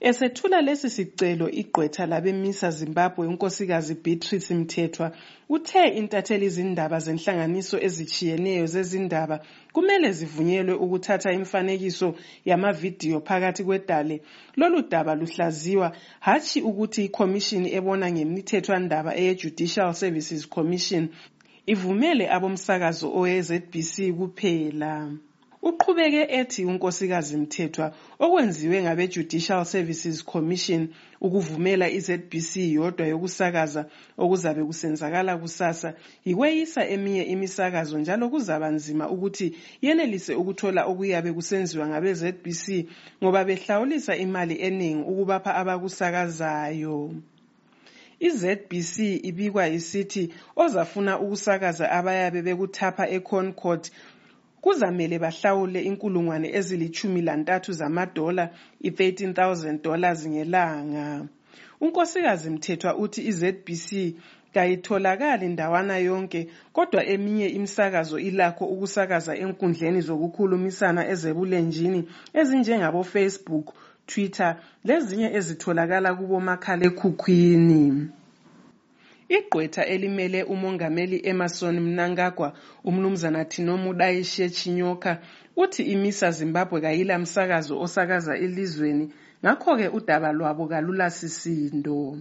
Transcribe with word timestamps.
Esethula 0.00 0.62
lesi 0.62 0.90
sicelo 0.90 1.46
igqwetha 1.50 2.06
labemisa 2.06 2.70
Zimbabwe 2.70 3.26
unkosikazi 3.26 3.94
Beatrice 3.94 4.54
Mthethwa 4.54 5.12
uthe 5.48 5.88
intatheli 6.00 6.46
izindaba 6.46 6.98
zenhlanganiso 7.06 7.76
ezitshiyeneyo 7.86 8.66
zezindaba 8.66 9.36
kumele 9.74 10.08
zivunyelwe 10.18 10.74
ukuthatha 10.84 11.32
imifanekiso 11.32 12.08
yamavidiyo 12.48 13.20
phakathi 13.20 13.62
kwedale 13.64 14.16
lolu 14.56 14.82
daba 14.88 15.14
luhlaziywa 15.20 15.88
hatshi 16.26 16.58
ukuthi 16.62 17.00
ikhomishini 17.04 17.68
ebona 17.78 18.06
ngemithethwandaba 18.12 19.10
eye-Judicial 19.20 19.92
Services 20.02 20.48
Commission 20.48 21.04
ivumele 21.72 22.24
abomsakazo 22.36 23.06
owe-ZBC 23.18 23.94
kuphela. 24.18 24.92
Uqhubeke 25.62 26.22
ethi 26.38 26.64
unkosikazi 26.64 27.36
Mthethwa 27.36 27.92
okwenziwe 28.18 28.82
ngabe-Judicial 28.82 29.64
Services 29.64 30.24
Commission 30.24 30.88
ukuvumela 31.20 31.86
i-ZBC 31.98 32.52
yodwa 32.76 33.06
yokusakaza 33.12 33.82
okuzabe 34.22 34.64
kusenzakala 34.64 35.36
kusasa 35.36 35.88
yikweyisa 36.24 36.88
eminye 36.88 37.24
imisakazo 37.34 37.98
njalo 37.98 38.28
kuzaba 38.32 38.68
nzima 38.70 39.04
ukuthi 39.14 39.46
yenelise 39.84 40.32
ukuthola 40.34 40.80
okuyabe 40.90 41.30
kusenziwa 41.32 41.86
ngabe-ZBC 41.88 42.64
ngoba 43.20 43.44
behlawulisa 43.44 44.16
imali 44.16 44.54
eningi 44.66 45.04
ukubapha 45.10 45.54
abakusakazayo. 45.60 47.14
I-ZBC 48.20 48.94
ibikwa 49.28 49.68
isithi 49.68 50.32
ozafuna 50.56 51.12
ukusakaza 51.20 51.84
abayabe 51.98 52.40
bekuthapha 52.42 53.04
eConcord 53.16 53.84
kuzamele 54.60 55.18
bahlawule 55.18 55.80
inkulungwane 55.82 56.48
ezilithumi 56.58 57.22
lantathu 57.22 57.72
zamadola 57.72 58.50
i-13,000 58.80 59.82
dollars 59.82 60.28
ngelanga. 60.28 61.26
Unkosikazi 61.80 62.50
Mthethwa 62.50 62.96
uthi 62.96 63.20
i-ZBC 63.22 64.14
kayitholakali 64.54 65.48
ndawana 65.48 65.98
yonke 65.98 66.48
kodwa 66.72 67.06
eminye 67.06 67.48
imisakazo 67.48 68.18
ilakho 68.18 68.64
ukusakaza 68.64 69.36
enkundleni 69.36 70.00
zokukhulumisana 70.00 71.08
ezebulenjini 71.08 72.00
ezinjengabo-Facebook, 72.34 73.66
Twitter 74.06 74.56
lezinye 74.84 75.28
ezitholakala 75.38 76.14
kubomakhalekhukhwini. 76.14 78.10
Igqwetha 79.36 79.82
elimele 79.86 80.42
umongameli 80.42 81.20
Emmerson 81.30 81.80
Mnangagwa 81.80 82.52
umnumzana 82.84 83.44
Tinomu 83.44 83.94
Dayishe 83.94 84.50
Chinyoka 84.50 85.22
uthi 85.56 85.82
imisa 85.82 86.30
Zimbabwe 86.30 86.80
kayila 86.80 87.18
msakazo 87.18 87.80
osakaza 87.80 88.32
elizweni 88.44 89.12
ngakho-ke 89.44 89.88
udaba 89.98 90.32
lwabo 90.32 90.64
kalulasisindo. 90.72 92.18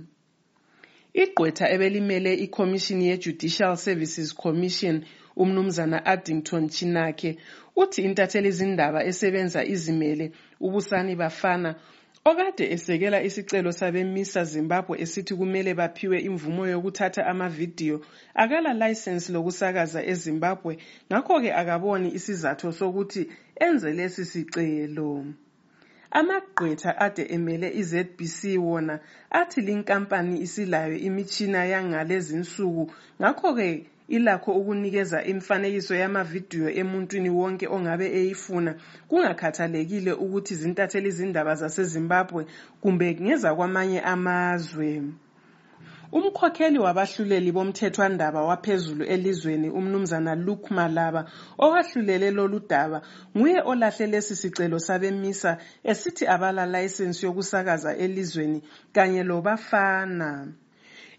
Igqwetha 1.13 1.65
ebelimele 1.73 2.31
ikhomishini 2.45 3.07
ye-Judicial 3.09 3.75
Services 3.77 4.29
Commission 4.35 4.95
umnumzana 5.35 6.05
Addington 6.05 6.69
Chinake 6.69 7.37
uthi 7.75 8.01
intatheli 8.07 8.47
izindaba 8.53 8.99
esebenza 9.09 9.65
izimele 9.65 10.31
ubusani 10.65 11.15
bafana 11.15 11.75
okade 12.25 12.71
esekela 12.73 13.21
isicelo 13.23 13.71
sabemisa 13.71 14.43
Zimbabwe 14.43 15.01
esithi 15.01 15.35
kumele 15.35 15.73
baphiwe 15.73 16.19
imvumo 16.19 16.67
yokuthatha 16.67 17.25
amavidiyo 17.31 18.01
akala 18.33 18.73
layisensi 18.73 19.31
lokusakaza 19.31 19.99
eZimbabwe 20.11 20.77
ngakho-ke 21.09 21.49
akaboni 21.61 22.09
isizathu 22.17 22.73
sokuthi 22.79 23.21
enze 23.65 23.89
lesi 23.97 24.25
sicelo. 24.25 25.25
Amagqwetha 26.11 26.91
ade 27.05 27.23
emele 27.35 27.69
i-ZBC 27.81 28.39
wona 28.57 28.99
athi 29.29 29.61
linkampani 29.61 30.41
isilayo 30.45 30.95
imitshina 31.07 31.65
yangalezi 31.65 32.35
nsuku 32.37 32.83
ngakho-ke 33.21 33.69
ilakho 34.15 34.51
ukunikeza 34.59 35.17
imifanekiso 35.31 35.93
yamavidiyo 36.01 36.67
emuntwini 36.81 37.29
wonke 37.39 37.65
ongabe 37.75 38.07
eyifuna 38.19 38.71
kungakhathalekile 39.09 40.11
ukuthi 40.23 40.53
zintatheli 40.61 41.09
izindaba 41.13 41.53
zaseZimbabwe 41.61 42.41
kumbe 42.81 43.07
ngezakwamanye 43.23 43.99
amazwe. 44.13 44.89
Umkhokheli 46.11 46.79
wabahluleli 46.85 47.51
bomthethwandaba 47.51 48.41
waphezulu 48.49 49.03
elizweni 49.05 49.69
umnumzana 49.69 50.33
Luke 50.45 50.73
Malaba 50.73 51.21
owahlulele 51.63 52.31
lolu 52.31 52.59
daba 52.69 53.01
nguye 53.37 53.61
olahle 53.61 54.05
lesi 54.07 54.35
sicelo 54.41 54.79
sabemisa 54.79 55.51
esithi 55.83 56.25
abala 56.35 56.65
layisensi 56.65 57.25
yokusakaza 57.25 57.91
elizweni 58.03 58.59
kanye 58.95 59.21
lobafana. 59.23 60.29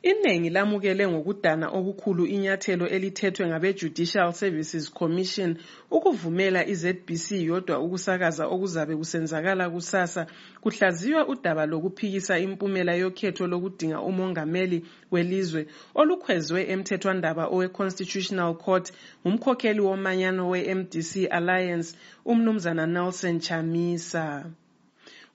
Iningi 0.03 0.51
lamukele 0.51 1.09
ngokudana 1.09 1.67
okukhulu 1.79 2.25
inyathelo 2.27 2.89
elithethwe 2.89 3.45
ngabe-Judicial 3.47 4.33
Services 4.33 4.89
Commission 4.91 5.59
ukuvumela 5.91 6.61
i-ZBC 6.73 7.27
yodwa 7.45 7.77
ukusakaza 7.85 8.45
okuzabe 8.55 8.97
kusenzakala 8.97 9.65
kusasa 9.71 10.27
kuhlaziywa 10.63 11.29
udaba 11.29 11.67
lokuphikisa 11.67 12.39
impumela 12.39 12.95
yokhetho 13.03 13.45
lokudinga 13.47 14.01
umongameli 14.01 14.79
welizwe 15.13 15.63
olukhwezwe 16.01 16.61
emthethwandaba 16.73 17.45
owe-Constitutional 17.53 18.55
Court 18.65 18.87
ngumkhokheli 19.23 19.81
womanyano 19.81 20.49
we-MDC 20.53 21.13
Alliance 21.31 21.89
umnumzana 22.25 22.87
Nelson 22.87 23.37
Chamisa. 23.41 24.25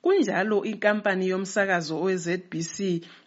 Kunjalo 0.02 0.64
inkampani 0.64 1.28
yomsakazo 1.28 2.00
we-ZBC 2.04 2.76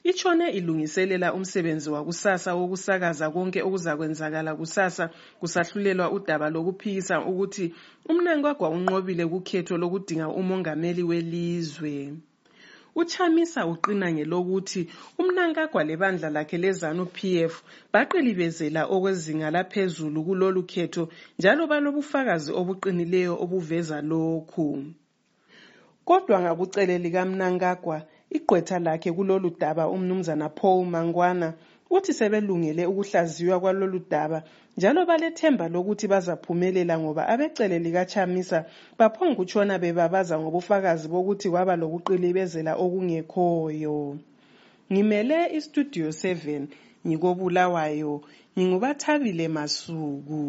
itshone 0.04 0.50
ilungiselela 0.58 1.34
umsebenzi 1.34 1.90
wakusasa 1.90 2.56
wokusakaza 2.56 3.26
konke 3.34 3.60
okuzakwenzakala 3.68 4.56
kusasa 4.56 5.10
kusahlulelwa 5.40 6.12
udaba 6.12 6.50
lokuphikisa 6.50 7.16
ukuthi 7.30 7.74
uMnangagwa 8.10 8.70
unqobile 8.70 9.26
kukhetho 9.32 9.78
lokudinga 9.78 10.28
umongameli 10.40 11.04
welizwe. 11.04 12.14
Uchamisa 12.96 13.66
uqina 13.68 14.12
ngelokuthi 14.14 14.82
uMnangagwa 15.20 15.84
lebandla 15.84 16.30
lakhe 16.30 16.58
leZANU 16.58 17.06
PF 17.16 17.54
baqilibezela 17.94 18.82
okwezinga 18.96 19.52
laphezulu 19.52 20.20
kulolu 20.28 20.64
khetho 20.72 21.04
njalo 21.40 21.68
balobufakazi 21.68 22.52
obuqinileyo 22.60 23.34
obuveza 23.44 24.02
lokhu. 24.02 24.68
Kodwa 26.10 26.38
ngakucele 26.42 26.98
likaMnangagwa 26.98 27.98
igqwetha 28.38 28.78
lakhe 28.86 29.12
kulolu 29.12 29.50
daba 29.62 29.84
umnumzana 29.96 30.50
Paul 30.50 30.86
Mangwana 30.86 31.54
uthi 31.96 32.14
sebelungele 32.14 32.84
ukuhlaziywa 32.92 33.60
kwalolu 33.62 34.00
daba 34.10 34.40
njalo 34.78 35.06
balethemba 35.06 35.66
lokuthi 35.74 36.08
bazaphumelela 36.08 36.96
ngoba 37.00 37.28
abecele 37.34 37.78
likaChamisa 37.86 38.66
baphongutshona 38.98 39.78
bebabaza 39.84 40.36
ngobufakazi 40.42 41.06
bokuthi 41.14 41.48
kwaba 41.54 41.74
lokuqilibezela 41.82 42.72
okungekhoyo. 42.84 44.18
Ngimele 44.92 45.38
iStudio 45.58 46.10
7 46.10 46.66
ngikobulawayo 47.06 48.14
ngingubathabile 48.58 49.48
Masuku. 49.48 50.44